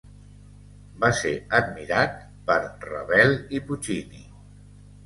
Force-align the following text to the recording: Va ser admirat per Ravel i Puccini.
Va 1.03 1.11
ser 1.19 1.33
admirat 1.59 2.17
per 2.49 2.59
Ravel 2.89 3.39
i 3.61 3.65
Puccini. 3.71 4.29